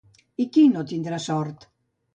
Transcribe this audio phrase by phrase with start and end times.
[0.45, 1.73] I qui no tindrà sort?